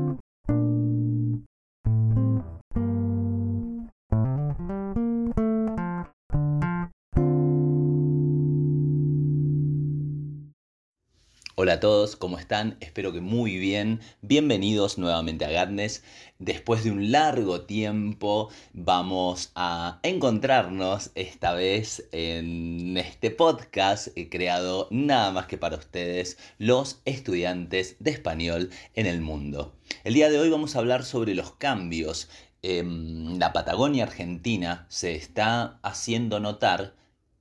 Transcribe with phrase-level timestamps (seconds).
[11.80, 12.76] todos, ¿cómo están?
[12.80, 14.00] Espero que muy bien.
[14.20, 16.04] Bienvenidos nuevamente a Gatnes.
[16.38, 25.32] Después de un largo tiempo vamos a encontrarnos esta vez en este podcast creado nada
[25.32, 29.74] más que para ustedes, los estudiantes de español en el mundo.
[30.04, 32.28] El día de hoy vamos a hablar sobre los cambios.
[32.60, 36.94] En la Patagonia Argentina se está haciendo notar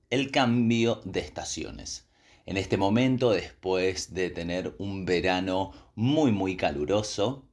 [0.08, 2.09] el cambio de estaciones.
[2.50, 7.44] En este momento, después de tener un verano muy muy caluroso,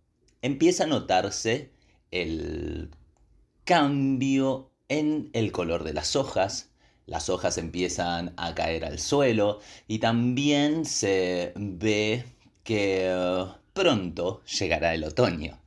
[0.41, 1.71] empieza a notarse
[2.09, 2.89] el
[3.63, 6.71] cambio en el color de las hojas.
[7.05, 12.25] Las hojas empiezan a caer al suelo y también se ve
[12.63, 13.07] que
[13.73, 15.59] pronto llegará el otoño.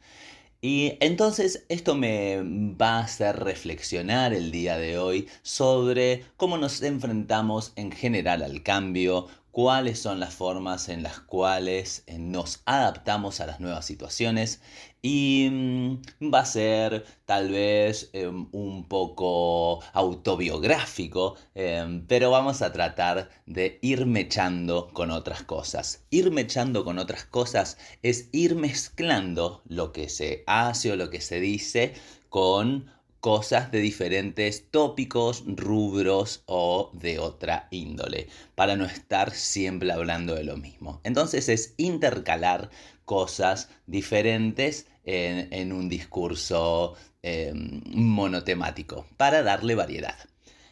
[0.62, 2.38] Y entonces esto me
[2.78, 8.62] va a hacer reflexionar el día de hoy sobre cómo nos enfrentamos en general al
[8.62, 14.60] cambio, cuáles son las formas en las cuales eh, nos adaptamos a las nuevas situaciones
[15.02, 22.72] y mm, va a ser tal vez em, un poco autobiográfico, em, pero vamos a
[22.72, 26.04] tratar de ir mechando con otras cosas.
[26.10, 31.20] Ir mechando con otras cosas es ir mezclando lo que se hace o lo que
[31.20, 31.94] se dice
[32.28, 32.90] con
[33.20, 40.44] cosas de diferentes tópicos, rubros o de otra índole, para no estar siempre hablando de
[40.44, 41.00] lo mismo.
[41.04, 42.70] Entonces es intercalar
[43.04, 50.16] cosas diferentes en, un discurso em, monotemático, para darle variedad.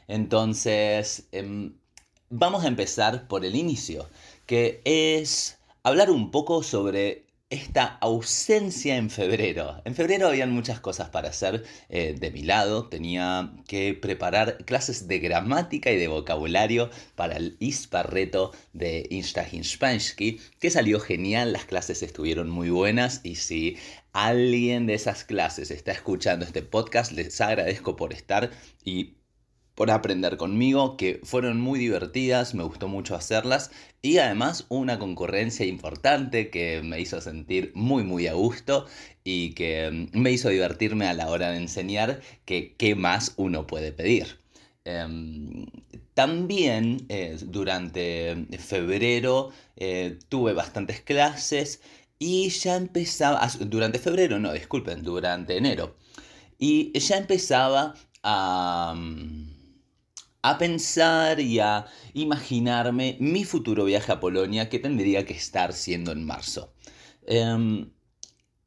[0.07, 1.75] Entonces, em,
[2.31, 4.09] vamos a empezar por el inicio,
[4.47, 9.81] que es hablar un poco sobre esta ausencia en febrero.
[9.87, 12.89] En febrero habían muchas cosas para hacer eh, de mi lado.
[12.89, 20.71] Tenía que preparar clases de gramática y de vocabulario para el ISPA-reto de Insta-Hinspansky, que
[20.71, 21.55] salió genial.
[21.55, 23.79] Las clases estuvieron muy buenas y si
[24.13, 28.51] alguien de esas clases está escuchando este podcast, les agradezco por estar
[28.85, 29.15] y
[29.79, 33.71] por aprender conmigo, que fueron muy divertidas, me gustó mucho hacerlas
[34.03, 38.87] y además una concurrencia importante que me hizo sentir muy muy a gusto
[39.23, 43.93] y que me hizo divertirme a la hora de enseñar que qué más uno puede
[43.93, 44.41] pedir.
[44.85, 45.67] Em,
[46.15, 51.83] también eh, durante febrero eh, tuve bastantes clases
[52.19, 55.95] y ya empezaba, durante febrero, no, disculpen, durante enero.
[56.59, 57.95] Y ya empezaba
[58.25, 58.95] a...
[58.97, 59.58] Mm,
[60.51, 66.11] a pensar y a imaginarme mi futuro viaje a Polonia que tendría que estar siendo
[66.13, 66.73] en marzo.
[67.27, 67.91] Em,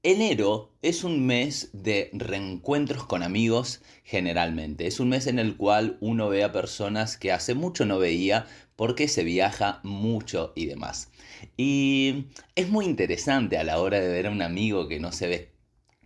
[0.03, 4.85] enero es un mes de reencuentros con amigos generalmente.
[4.85, 8.45] Es un mes en el cual uno ve a personas que hace mucho no veía
[8.75, 11.11] porque se viaja mucho y demás.
[11.57, 15.27] Y es muy interesante a la hora de ver a un amigo que no se
[15.27, 15.51] ve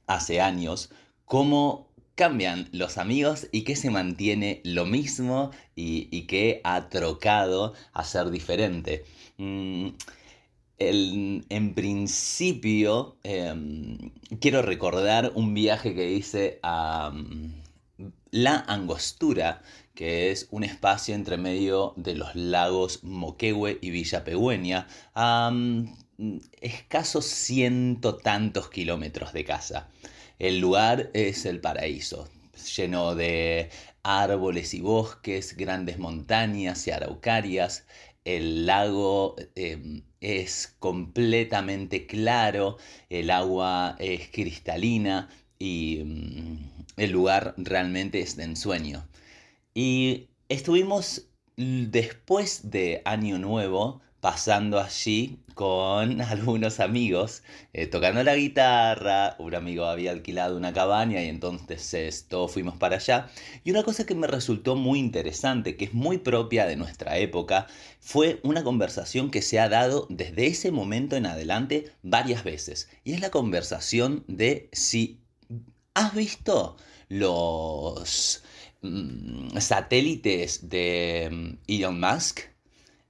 [0.07, 0.91] hace años,
[1.25, 8.03] cómo cambian los amigos y que se mantiene lo mismo y, que ha trocado a
[8.03, 9.03] ser diferente.
[9.37, 9.89] Mm,
[10.77, 17.53] en principio, em, quiero recordar un viaje que hice a mm,
[18.31, 19.61] La Angostura,
[19.93, 25.85] que es un espacio entre medio de los lagos Moquehue y Villa Pegüeña, a mm,
[26.61, 29.89] escasos ciento tantos kilómetros de casa.
[30.39, 32.27] El lugar es el paraíso,
[32.75, 33.69] lleno de
[34.03, 37.85] árboles y bosques, grandes montañas y araucarias.
[38.25, 42.77] El lago em, es completamente claro,
[43.09, 45.29] el agua es cristalina
[45.59, 46.57] y mm,
[46.97, 49.07] el lugar realmente es de ensueño.
[49.73, 57.43] Y estuvimos después de Año Nuevo pasando allí con algunos amigos,
[57.73, 62.95] eh, tocando la guitarra, un amigo había alquilado una cabaña y entonces todos fuimos para
[62.95, 63.29] allá.
[63.63, 67.67] Y una cosa que me resultó muy interesante, que es muy propia de nuestra época,
[67.99, 72.89] fue una conversación que se ha dado desde ese momento en adelante varias veces.
[73.03, 75.21] Y es la conversación de si
[75.93, 76.77] has visto
[77.09, 78.41] los
[78.81, 82.54] mm, satélites de mm, Elon Musk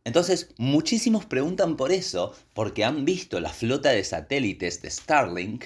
[0.05, 5.65] entonces, muchísimos preguntan por eso, porque han visto la flota de satélites de Starlink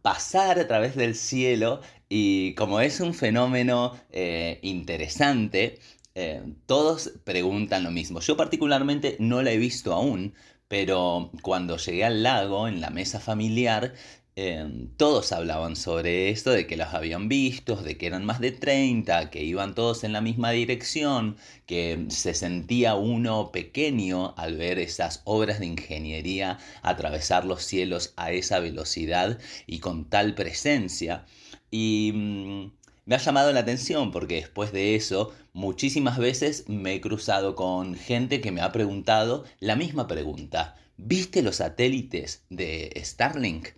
[0.00, 5.80] pasar a través del cielo y como es un fenómeno eh, interesante,
[6.14, 8.20] eh, todos preguntan lo mismo.
[8.20, 10.34] Yo particularmente no la he visto aún,
[10.68, 13.94] pero cuando llegué al lago, en la mesa familiar,
[14.36, 18.50] Em, todos hablaban sobre esto, de que los habían visto, de que eran más de
[18.50, 21.36] 30, que iban todos en la misma dirección,
[21.66, 28.32] que se sentía uno pequeño al ver esas obras de ingeniería atravesar los cielos a
[28.32, 29.38] esa velocidad
[29.68, 31.26] y con tal presencia.
[31.70, 32.72] Y mm,
[33.06, 37.94] me ha llamado la atención porque después de eso muchísimas veces me he cruzado con
[37.94, 40.74] gente que me ha preguntado la misma pregunta.
[40.96, 43.68] ¿Viste los satélites de Starlink?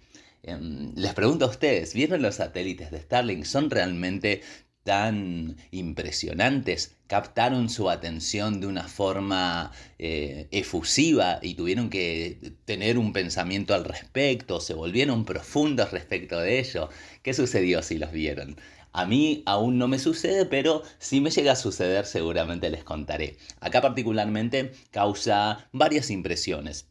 [0.47, 3.45] Em, les pregunto a ustedes, ¿vieron los satélites de Starlink?
[3.45, 4.43] ¿Son realmente
[4.85, 6.95] tan impresionantes?
[7.09, 13.85] ¿Captaron su atención de una forma eh, efusiva y tuvieron que tener un pensamiento al
[13.85, 14.61] respecto?
[14.61, 16.91] ¿Se volvieron profundos respecto de ello?
[17.23, 18.57] ¿Qué sucedió si los vieron?
[18.93, 23.37] A mí aún no me sucede, pero si me llega a suceder seguramente les contaré.
[23.61, 26.87] Acá particularmente causa varias impresiones.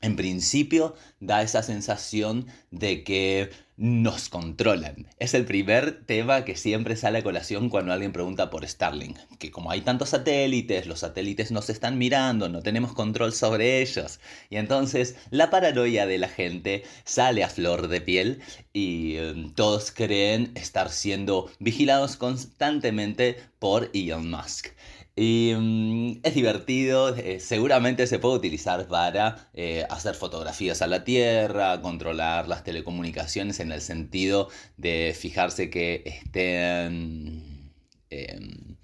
[0.00, 5.06] En principio da esa sensación de que nos controlan.
[5.20, 9.16] Es el primer tema que siempre sale a colación cuando alguien pregunta por Starlink.
[9.38, 14.18] Que como hay tantos satélites, los satélites nos están mirando, no tenemos control sobre ellos.
[14.50, 18.40] Y entonces la paranoia de la gente sale a flor de piel
[18.72, 24.70] y em, todos creen estar siendo vigilados constantemente por Elon Musk.
[25.20, 31.02] Y mm, es divertido, eh, seguramente se puede utilizar para eh, hacer fotografías a la
[31.02, 37.72] Tierra, controlar las telecomunicaciones en el sentido de fijarse que estén...
[38.10, 38.77] Em,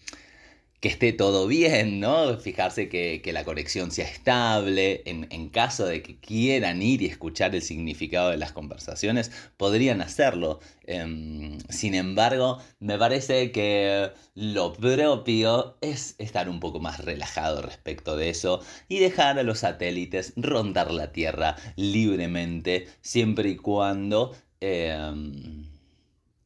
[0.84, 2.36] que esté todo bien, ¿no?
[2.36, 5.02] Fijarse que, la conexión sea estable.
[5.06, 10.60] En, caso de que quieran ir y escuchar el significado de las conversaciones, podrían hacerlo.
[10.86, 18.14] Em, sin embargo, me parece que lo propio es estar un poco más relajado respecto
[18.14, 24.36] de eso y dejar a los satélites rondar la Tierra libremente, siempre y cuando...
[24.60, 25.73] Em,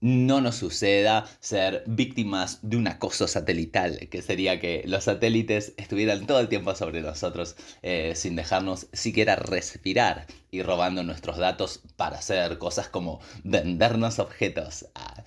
[0.01, 6.27] no nos suceda ser víctimas de un acoso satelital, que sería que los satélites estuvieran
[6.27, 12.19] todo el tiempo sobre nosotros eh, sin dejarnos siquiera respirar y robando nuestros datos para
[12.19, 14.87] hacer cosas como vendernos objetos.
[14.95, 15.25] Ah.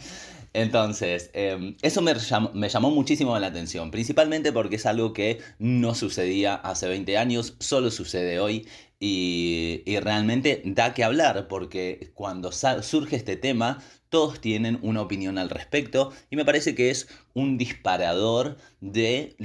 [0.53, 5.39] Entonces, em, eso me llamó, me llamó, muchísimo la atención, principalmente porque es algo que
[5.59, 8.67] no sucedía hace 20 años, solo sucede hoy
[8.99, 15.39] y, y realmente da que hablar, porque cuando surge este tema, todos tienen una opinión
[15.39, 19.35] al respecto y me parece que es un disparador de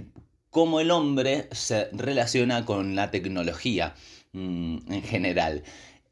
[0.50, 3.94] cómo el hombre se relaciona con la tecnología
[4.32, 5.62] mm, en general.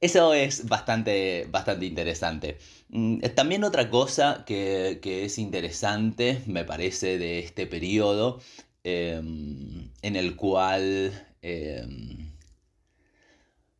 [0.00, 2.58] Eso es bastante, bastante interesante.
[2.90, 8.40] Mm, también otra cosa que, es interesante, me parece, de este periodo,
[8.84, 11.12] em, en el cual
[11.42, 12.33] em,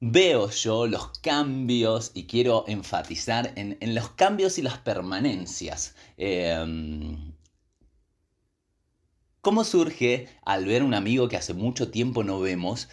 [0.01, 5.95] veo yo los cambios y quiero enfatizar en, los cambios y las permanencias.
[6.17, 7.33] Em,
[9.41, 12.89] ¿Cómo surge al ver un amigo que hace mucho tiempo no vemos?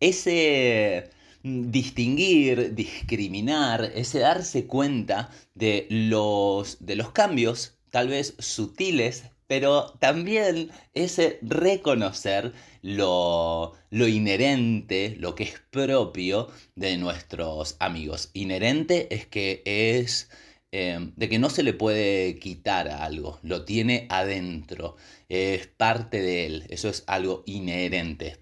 [0.00, 1.10] ese
[1.42, 9.94] mm, distinguir, discriminar, ese darse cuenta de los, de los cambios, tal vez sutiles, pero
[9.98, 12.52] también ese reconocer
[12.82, 18.30] lo, lo, inherente, lo que es propio de nuestros amigos.
[18.34, 20.30] Inherente es que es
[20.70, 24.96] em, de que no se le puede quitar algo, lo tiene adentro,
[25.28, 28.38] es parte de él, eso es algo inherente.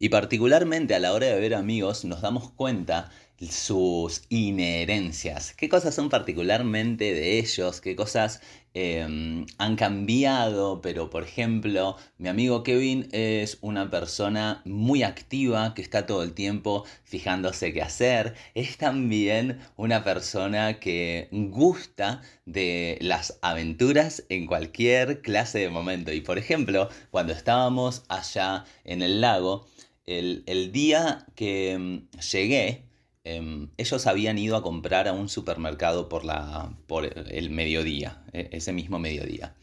[0.00, 3.12] Y particularmente a la hora de ver amigos nos damos cuenta
[3.50, 8.40] sus inherencias, qué cosas son particularmente de ellos, qué cosas
[8.74, 15.82] em, han cambiado, pero por ejemplo, mi amigo Kevin es una persona muy activa que
[15.82, 23.38] está todo el tiempo fijándose qué hacer, es también una persona que gusta de las
[23.42, 26.12] aventuras en cualquier clase de momento.
[26.12, 29.66] Y por ejemplo, cuando estábamos allá en el lago,
[30.06, 32.84] el, día que mm, llegué,
[33.24, 38.48] em, ellos habían ido a comprar a un supermercado por, la, por el mediodía, e,
[38.52, 39.54] ese mismo mediodía.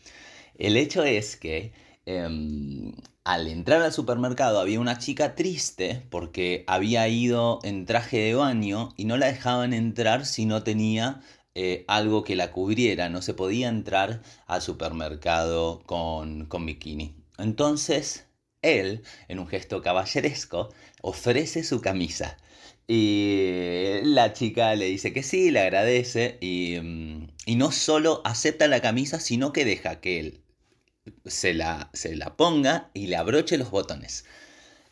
[0.57, 1.73] El hecho es que
[2.05, 8.33] em, al entrar al supermercado había una chica triste porque había ido en traje de
[8.33, 11.21] baño y no la dejaban entrar si no tenía
[11.55, 17.15] eh, algo que la cubriera, no se podía entrar al supermercado con, con bikini.
[17.37, 18.27] Entonces
[18.61, 20.69] él, en un gesto caballeresco,
[21.01, 22.37] ofrece su camisa.
[22.91, 26.77] Y la chica le dice que sí, le agradece y,
[27.45, 30.43] y no solo acepta la camisa, sino que deja que él
[31.25, 34.25] se la, se la ponga y le abroche los botones.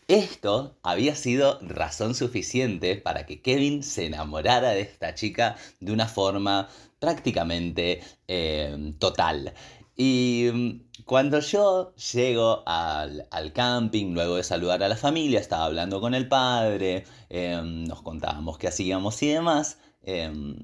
[0.07, 6.07] Esto había sido razón suficiente para que Kevin se enamorara de esta chica de una
[6.07, 9.55] forma prácticamente eh, total.
[9.95, 16.01] Y mm, cuando yo llego al, camping, luego de saludar a la familia, estaba hablando
[16.01, 19.79] con el padre, em, nos contábamos qué hacíamos y demás.
[20.03, 20.57] Em,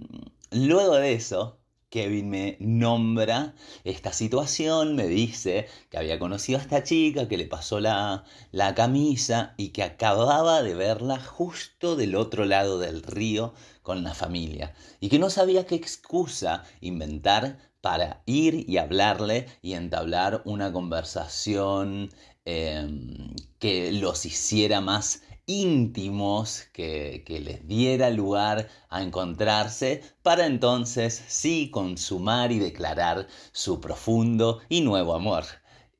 [0.51, 1.59] luego de eso,
[1.93, 7.45] Kevin me nombra esta situación, me dice que había conocido a esta chica, que le
[7.45, 13.53] pasó la, la, camisa y que acababa de verla justo del otro lado del río
[13.83, 14.73] con la familia.
[15.01, 22.09] Y que no sabía qué excusa inventar para ir y hablarle y entablar una conversación
[22.45, 31.23] em, que los hiciera más íntimos, que, que, les diera lugar a encontrarse, para entonces
[31.27, 35.45] sí consumar y declarar su profundo y nuevo amor.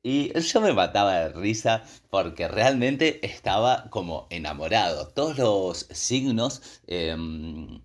[0.06, 5.08] Y yo me mataba de risa porque realmente estaba como enamorado.
[5.08, 7.80] Todos los signos em,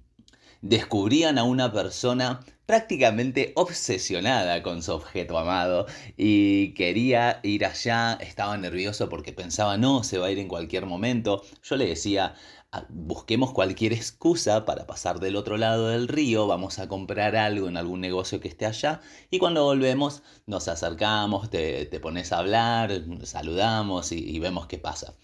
[0.62, 8.56] descubrían a una persona prácticamente obsesionada con su objeto amado y quería ir allá, estaba
[8.58, 11.42] nervioso porque pensaba no, se va a ir en cualquier momento.
[11.64, 12.36] Yo le decía,
[12.72, 17.68] ah, busquemos cualquier excusa para pasar del otro lado del río, vamos a comprar algo
[17.68, 22.92] en algún negocio que esté allá y cuando volvemos nos acercamos, te, pones a hablar,
[23.24, 25.16] saludamos y vemos qué pasa.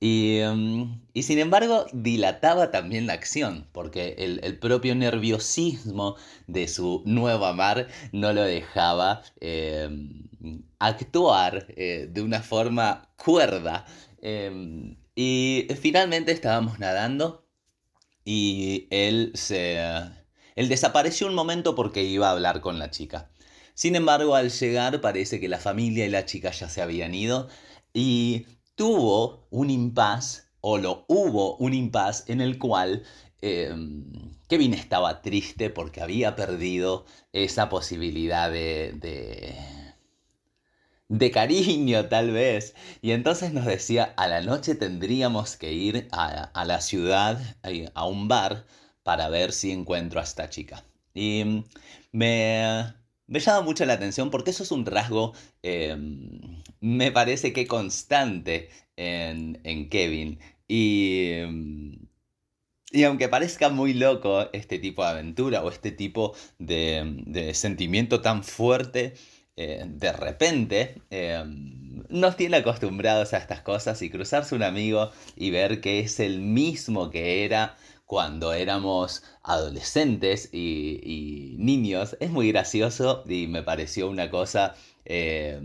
[0.00, 7.46] Em, y, sin embargo, dilataba también la acción, porque el, propio nerviosismo de su nuevo
[7.46, 10.28] amar no lo dejaba em,
[10.78, 13.86] actuar eh, de una forma cuerda.
[14.22, 17.44] Em, y finalmente estábamos nadando
[18.24, 19.78] y él se...
[20.54, 23.30] Él desapareció un momento porque iba a hablar con la chica.
[23.74, 27.48] Sin embargo, al llegar parece que la familia y la chica ya se habían ido
[27.94, 28.46] y
[28.78, 33.02] tuvo un impas, o lo hubo un impas en el cual
[33.42, 34.04] em,
[34.48, 39.54] Kevin estaba triste porque había perdido esa posibilidad de, de,
[41.08, 42.74] de, cariño tal vez.
[43.02, 47.40] Y entonces nos decía, a la noche tendríamos que ir a, la ciudad,
[47.94, 48.64] a un bar,
[49.02, 50.84] para ver si encuentro a esta chica.
[51.14, 51.64] Y
[52.12, 52.94] me,
[53.28, 58.70] me llama mucho la atención porque eso es un rasgo, em, me parece que constante
[58.96, 60.40] en, Kevin.
[60.66, 62.08] Y, em,
[62.90, 68.42] y aunque parezca muy loco este tipo de aventura o este tipo de, sentimiento tan
[68.44, 69.14] fuerte,
[69.56, 75.50] eh, de repente em, nos tiene acostumbrados a estas cosas y cruzarse un amigo y
[75.50, 77.76] ver que es el mismo que era
[78.08, 84.74] cuando éramos adolescentes y, niños es muy gracioso y me pareció una cosa
[85.04, 85.60] eh,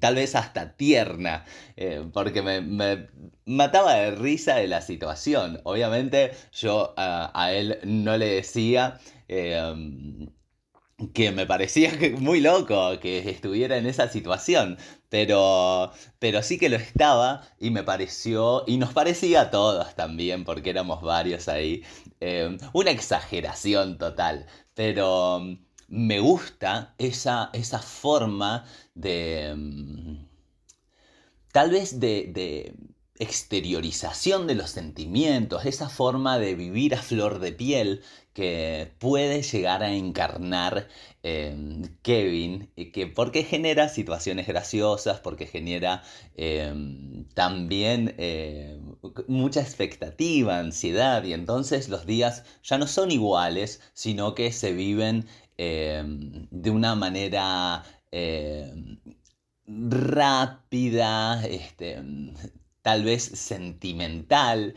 [0.00, 1.44] tal vez hasta tierna,
[1.76, 3.06] eh, porque me,
[3.44, 5.60] mataba de risa de la situación.
[5.62, 8.98] Obviamente yo a él no le decía...
[9.28, 10.28] Eh,
[11.12, 16.76] que me parecía muy loco que estuviera en esa situación, pero, pero sí que lo
[16.76, 21.82] estaba y me pareció, y nos parecía a todos también, porque éramos varios ahí,
[22.20, 25.58] eh, una exageración total, pero mm,
[25.88, 30.26] me gusta esa, esa forma de, mm,
[31.52, 32.74] tal vez de
[33.18, 38.02] exteriorización de los sentimientos, esa forma de vivir a flor de piel
[38.36, 40.88] que puede llegar a encarnar
[41.22, 46.02] em, Kevin, que porque genera situaciones graciosas, porque genera
[46.36, 48.94] em, también em,
[49.26, 55.26] mucha expectativa, ansiedad, y entonces los días ya no son iguales, sino que se viven
[55.56, 57.82] de una manera
[59.66, 62.02] rápida, este,
[62.82, 64.74] tal vez sentimental.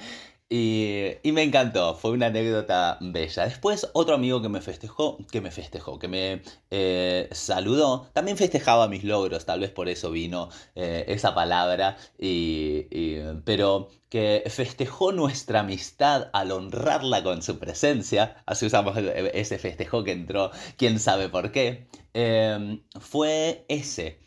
[0.52, 3.46] Y, me encantó, fue una anécdota bella.
[3.46, 6.42] Después otro amigo que me festejó, que me festejó, que me
[6.72, 13.20] eh, saludó, también festejaba mis logros, tal vez por eso vino eh, esa palabra, y,
[13.46, 20.14] pero que festejó nuestra amistad al honrarla con su presencia, así usamos ese festejo que
[20.14, 24.20] entró, quién sabe por qué, eh, fue ese.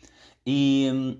[0.45, 1.19] Y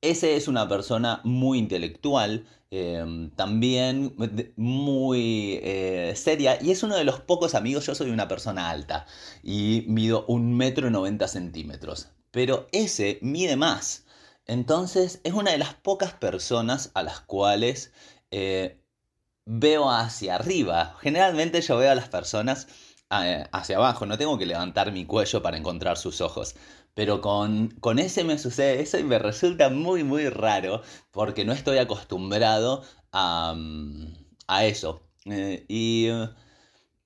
[0.00, 4.14] ese es una persona muy intelectual, em, también
[4.56, 9.06] muy eh, seria y es uno de los pocos amigos, yo soy una persona alta
[9.42, 14.04] y mido un metro noventa centímetros, pero ese mide más.
[14.46, 17.92] Entonces es una de las pocas personas a las cuales
[18.30, 18.80] eh,
[19.46, 20.96] veo hacia arriba.
[21.00, 22.68] Generalmente yo veo a las personas
[23.10, 26.54] eh, hacia abajo, no tengo que levantar mi cuello para encontrar sus ojos.
[26.98, 31.52] Pero con, con ese me sucede eso y me resulta muy, muy raro porque no
[31.52, 34.14] estoy acostumbrado a, mm,
[34.48, 35.02] a eso.
[35.26, 36.08] Eh, y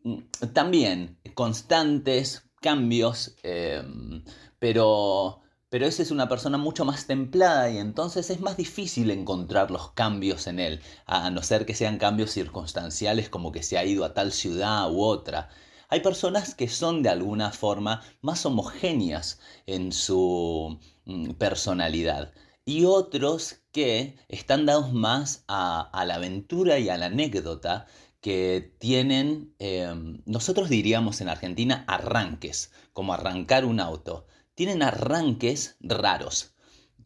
[0.04, 0.18] mm,
[0.54, 4.25] también constantes cambios, em,
[4.58, 9.70] pero, pero esa es una persona mucho más templada y entonces es más difícil encontrar
[9.70, 13.84] los cambios en él, a no ser que sean cambios circunstanciales como que se ha
[13.84, 15.50] ido a tal ciudad u otra.
[15.92, 22.32] Hay personas que son de alguna forma más homogéneas en su mm, personalidad
[22.64, 27.84] y otros que están dados más a, la aventura y a la anécdota
[28.22, 34.26] que tienen, em, nosotros diríamos en Argentina, arranques, como arrancar un auto.
[34.54, 36.54] Tienen arranques raros.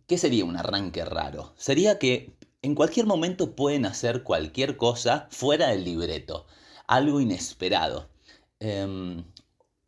[0.07, 1.55] ¿Qué sería un arranque raro?
[1.57, 6.47] Sería que en cualquier momento pueden hacer cualquier cosa fuera del libreto,
[6.87, 8.15] algo inesperado.
[8.61, 9.25] Em,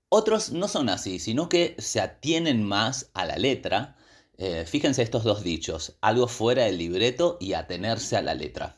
[0.08, 3.96] otros no son así, sino que se atienen más a la letra.
[4.38, 8.76] Eh, fíjense estos dos dichos, algo fuera del libreto y atenerse a la letra.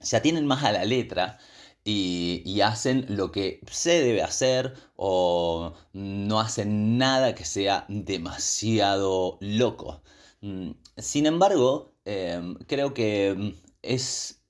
[0.00, 1.38] Se atienen más a la letra
[1.84, 10.02] y, hacen lo que se debe hacer o no hacen nada que sea demasiado loco.
[10.40, 14.42] Mm, sin embargo, em, creo que es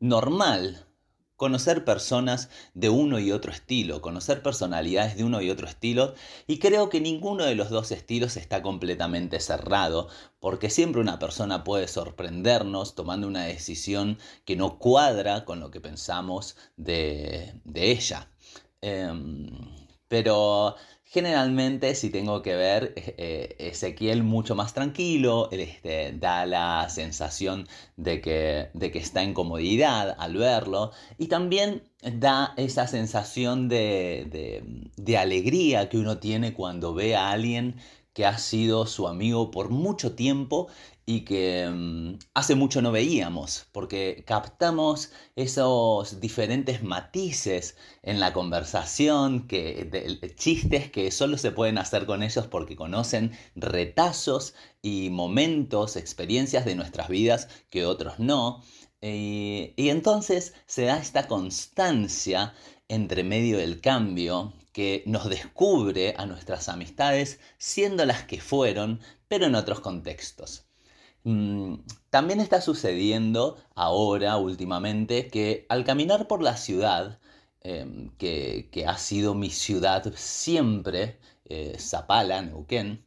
[0.00, 0.86] normal
[1.40, 6.12] conocer personas de uno y otro estilo, conocer personalidades de uno y otro estilo,
[6.46, 11.64] y creo que ninguno de los dos estilos está completamente cerrado, porque siempre una persona
[11.64, 18.30] puede sorprendernos tomando una decisión que no cuadra con lo que pensamos de, ella.
[18.82, 19.48] Em,
[20.08, 20.76] pero
[21.12, 28.20] Generalmente, si tengo que ver, eh, Ezequiel mucho más tranquilo, este, da la sensación de
[28.20, 36.18] que, está en comodidad al verlo y también da esa sensación de alegría que uno
[36.18, 37.74] tiene cuando ve a alguien
[38.12, 40.68] que ha sido su amigo por mucho tiempo
[41.06, 49.46] y que mm, hace mucho no veíamos, porque captamos esos diferentes matices en la conversación,
[49.46, 56.64] que, chistes que solo se pueden hacer con ellos porque conocen retazos y momentos, experiencias
[56.64, 58.62] de nuestras vidas que otros no.
[59.02, 62.54] y entonces se da esta constancia
[62.88, 69.46] entre medio del cambio que nos descubre a nuestras amistades siendo las que fueron, pero
[69.46, 70.69] en otros contextos.
[71.24, 71.76] Mm,
[72.10, 77.18] también está sucediendo ahora, últimamente, que al caminar por la ciudad,
[77.62, 83.04] em, que, ha sido mi ciudad siempre, eh, Zapala, Neuquén,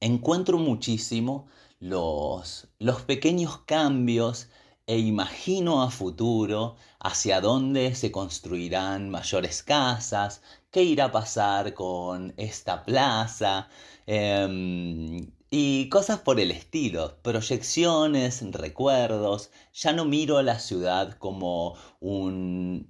[0.00, 1.48] encuentro muchísimo
[1.80, 4.48] los, los pequeños cambios
[4.86, 12.34] e imagino a futuro hacia dónde se construirán mayores casas, qué irá a pasar con
[12.36, 13.68] esta plaza
[14.06, 19.52] em, y cosas por el estilo, proyecciones, recuerdos.
[19.72, 22.88] Ya no miro a la ciudad como un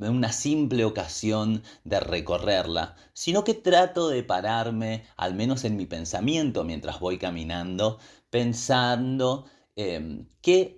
[0.00, 6.64] una simple ocasión de recorrerla, sino que trato de pararme, al menos en mi pensamiento
[6.64, 9.44] mientras voy caminando, pensando
[9.76, 10.77] eh, qué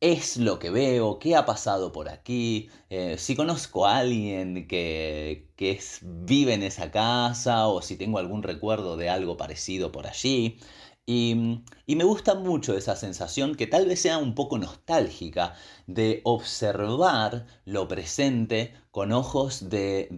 [0.00, 5.50] es lo que veo, qué ha pasado por aquí, eh, si conozco a alguien que,
[5.56, 10.58] que vive en esa casa o si tengo algún recuerdo de algo parecido por allí.
[11.06, 11.34] Y,
[11.86, 15.54] me gusta mucho esa sensación que tal vez sea un poco nostálgica
[15.86, 20.08] de observar lo presente con ojos de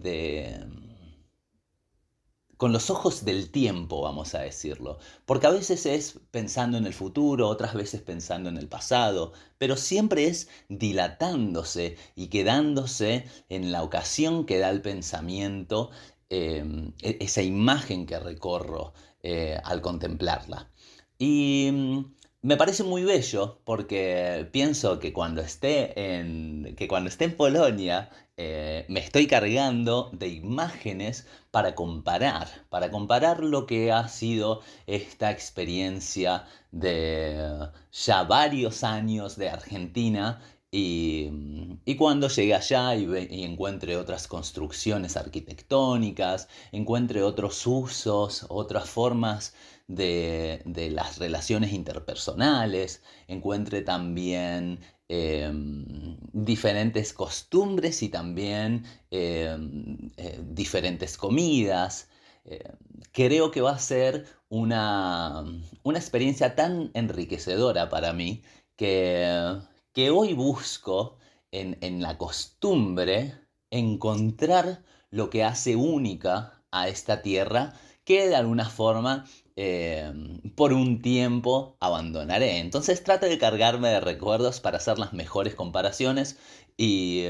[2.61, 4.99] con los ojos del tiempo, vamos a decirlo.
[5.25, 9.75] Porque a veces es pensando en el futuro, otras veces pensando en el pasado, pero
[9.75, 15.89] siempre es dilatándose y quedándose en la ocasión que da el pensamiento,
[16.29, 18.93] em, e-, esa imagen que recorro
[19.23, 20.69] eh, al contemplarla.
[21.17, 22.05] Y mm,
[22.43, 28.09] me parece muy bello porque pienso que cuando esté en, que cuando esté en Polonia
[28.37, 35.29] eh, me estoy cargando de imágenes para comparar, para comparar lo que ha sido esta
[35.31, 44.27] experiencia de ya varios años de Argentina y, cuando llegue allá y, y, encuentre otras
[44.27, 49.53] construcciones arquitectónicas, encuentre otros usos, otras formas
[49.87, 54.79] de, las relaciones interpersonales, encuentre también
[55.09, 62.07] em, diferentes costumbres y también em, eh, diferentes comidas.
[62.45, 62.63] Eh,
[63.11, 65.43] creo que va a ser una,
[65.83, 68.41] una, experiencia tan enriquecedora para mí
[68.77, 69.59] que,
[69.93, 71.17] que hoy busco
[71.51, 73.35] en, en la costumbre
[73.69, 77.73] encontrar lo que hace única a esta tierra
[78.03, 79.25] que de alguna forma
[79.55, 80.11] eh,
[80.55, 82.59] por un tiempo abandonaré.
[82.59, 86.37] Entonces trato de cargarme de recuerdos para hacer las mejores comparaciones
[86.77, 87.25] y,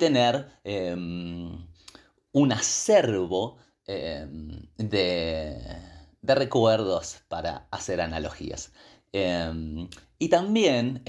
[0.00, 1.66] tener em,
[2.32, 5.58] un acervo em, de,
[6.22, 8.72] de, recuerdos para hacer analogías.
[9.18, 11.02] Em, y también,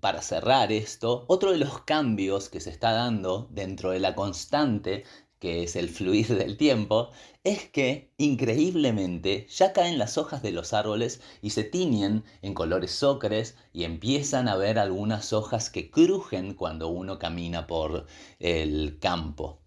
[0.00, 5.04] para cerrar esto, otro de los cambios que se está dando dentro de la constante
[5.38, 7.10] que es el fluir del tiempo,
[7.44, 13.02] es que increíblemente ya caen las hojas de los árboles y se tiñen en colores
[13.04, 18.06] ocres y empiezan a ver algunas hojas que crujen cuando uno camina por
[18.40, 19.60] el campo.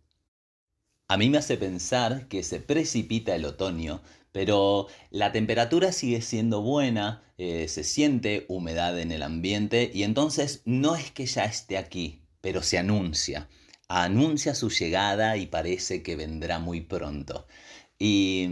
[1.09, 4.01] A mí me hace pensar que se precipita el otoño,
[4.37, 10.61] pero la temperatura sigue siendo buena, eh, se siente humedad en el ambiente y entonces
[10.63, 13.49] no es que ya esté aquí, pero se anuncia
[13.87, 17.47] anuncia su llegada y parece que vendrá muy pronto.
[17.97, 18.47] Y,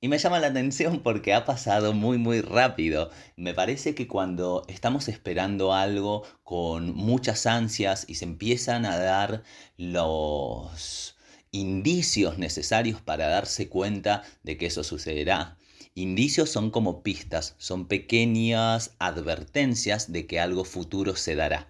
[0.00, 3.10] me llama la atención porque ha pasado muy muy rápido.
[3.36, 9.42] Me parece que cuando estamos esperando algo con muchas ansias y se empiezan a dar
[9.76, 11.14] los
[11.52, 15.56] indicios necesarios para darse cuenta de que eso sucederá.
[15.94, 21.68] Indicios son como pistas, son pequeñas advertencias de que algo futuro se dará.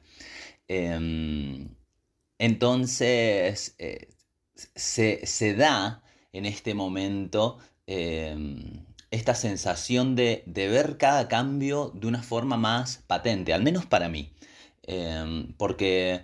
[0.69, 1.69] Em,
[2.39, 4.09] entonces, eh,
[4.75, 12.57] se, da en este momento em, esta sensación de, ver cada cambio de una forma
[12.57, 14.33] más patente, al menos para mí,
[14.83, 16.23] em, porque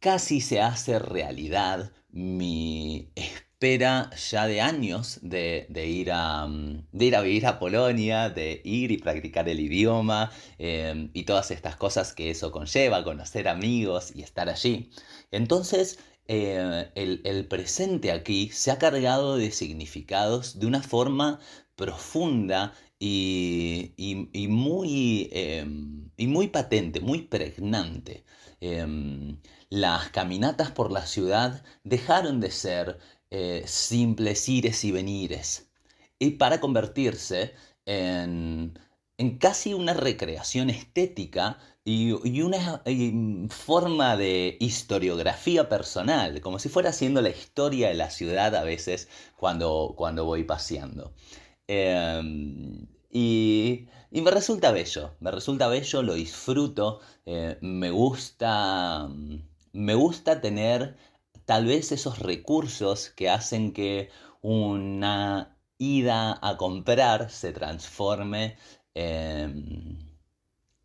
[0.00, 6.46] casi se hace realidad mi espera ya de años de, ir a,
[6.92, 11.50] de ir a vivir a Polonia, de ir y practicar el idioma em, y todas
[11.50, 14.90] estas cosas que eso conlleva, conocer amigos y estar allí.
[15.30, 21.38] Entonces, eh, el, presente aquí se ha cargado de significados de una forma
[21.76, 28.24] profunda y, muy, em, y muy patente, muy pregnante.
[28.60, 29.38] Em,
[29.70, 32.98] las caminatas por la ciudad dejaron de ser
[33.30, 35.68] eh, simples ires y venires
[36.18, 37.52] y para convertirse
[37.84, 38.78] en,
[39.18, 42.10] en casi una recreación estética y,
[42.42, 42.82] una
[43.48, 49.08] forma de historiografía personal, como si fuera haciendo la historia de la ciudad a veces
[49.36, 51.12] cuando, cuando voy paseando.
[51.68, 59.08] Em, y, me resulta bello, me resulta bello, lo disfruto, eh, me gusta,
[59.72, 60.96] me gusta tener
[61.44, 64.10] tal vez esos recursos que hacen que
[64.42, 68.56] una ida a comprar se transforme
[68.94, 70.06] en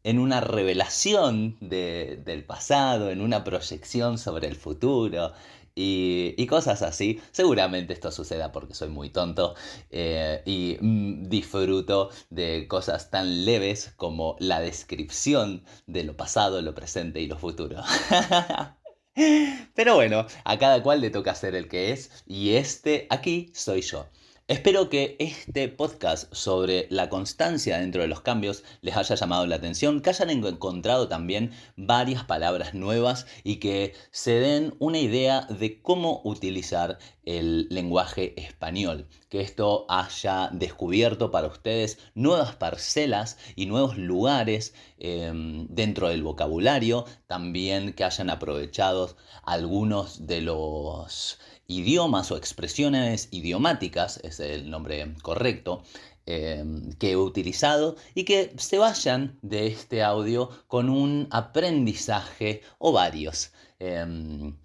[0.04, 5.34] en una revelación del pasado, en una proyección sobre el futuro
[5.76, 7.22] y, cosas así.
[7.32, 9.56] Seguramente esto suceda porque soy muy tonto
[9.90, 16.76] eh, y mm, disfruto de cosas tan leves como la descripción de lo pasado, lo
[16.76, 17.82] presente y lo futuro.
[19.76, 23.82] Pero bueno, a cada cual le toca ser el que es y este aquí soy
[23.82, 24.08] yo.
[24.52, 29.56] Espero que este podcast sobre la constancia dentro de los cambios les haya llamado la
[29.56, 35.82] atención, que hayan encontrado también varias palabras nuevas y que se den una idea de
[35.82, 43.98] cómo utilizar el lenguaje español, que esto haya descubierto para ustedes nuevas parcelas y nuevos
[43.98, 51.40] lugares em, dentro del vocabulario, también que hayan aprovechado algunos de los
[51.72, 55.84] idiomas o expresiones idiomáticas, es el nombre correcto,
[56.26, 62.92] em, que he utilizado y que se vayan de este audio con un aprendizaje o
[62.92, 63.52] varios.
[63.80, 64.58] Em,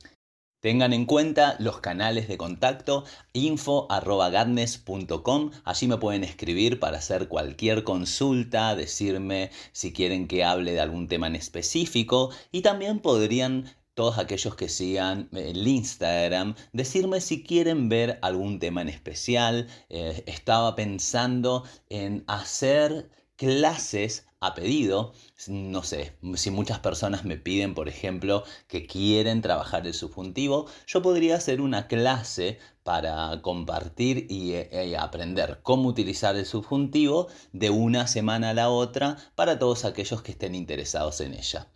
[0.61, 5.51] tengan en cuenta los canales de contacto info.gadnes.com.
[5.65, 11.07] Allí me pueden escribir para hacer cualquier consulta, decirme si quieren que hable de algún
[11.09, 17.89] tema en específico y también podrían todos aquellos que sigan el Instagram, decirme si quieren
[17.89, 19.69] ver algún tema en especial.
[19.89, 25.15] Eh, estaba pensando en hacer clases a pedido.
[25.49, 31.01] No sé, si muchas personas me piden, por ejemplo, que quieren trabajar el subjuntivo, yo
[31.01, 38.07] podría hacer una clase para compartir y, eh, aprender cómo utilizar el subjuntivo de una
[38.07, 41.69] semana a la otra para todos aquellos que estén interesados en ella.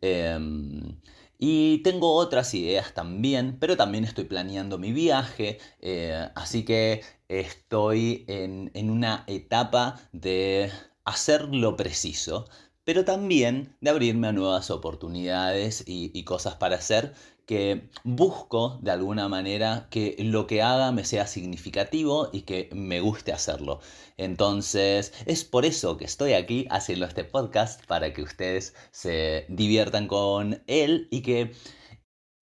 [0.00, 1.00] Em,
[1.38, 8.24] y tengo otras ideas también, pero también estoy planeando mi viaje, eh, así que estoy
[8.28, 10.70] en, una etapa de
[11.04, 12.46] hacer lo preciso
[12.84, 17.14] pero también de abrirme a nuevas oportunidades y, cosas para hacer
[17.46, 23.00] que busco de alguna manera que lo que haga me sea significativo y que me
[23.00, 23.80] guste hacerlo.
[24.16, 30.08] Entonces es por eso que estoy aquí haciendo este podcast para que ustedes se diviertan
[30.08, 31.52] con él y que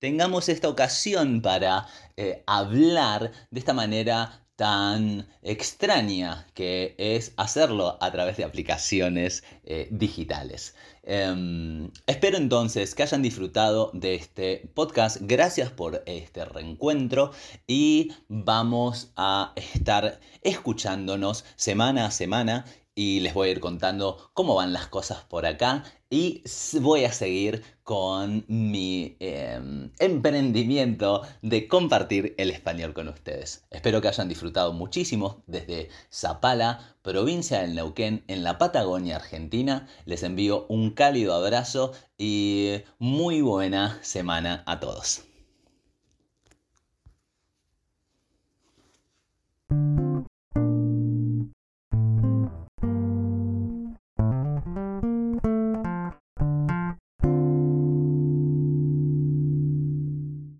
[0.00, 1.86] tengamos esta ocasión para
[2.16, 9.88] eh, hablar de esta manera tan extraña que es hacerlo a través de aplicaciones eh,
[9.90, 10.74] digitales.
[11.04, 15.16] Em, espero entonces que hayan disfrutado de este podcast.
[15.20, 17.32] Gracias por este reencuentro
[17.66, 24.54] y vamos a estar escuchándonos semana a semana y les voy a ir contando cómo
[24.54, 26.42] van las cosas por acá y
[26.80, 33.64] voy a seguir con mi em, emprendimiento de compartir el español con ustedes.
[33.70, 39.88] Espero que hayan disfrutado muchísimo desde Zapala, provincia del Neuquén, en la Patagonia Argentina.
[40.04, 45.22] Les envío un cálido abrazo y muy buena semana a todos.